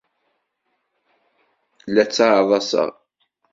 [1.93, 2.89] La ttaḍḍaseɣ.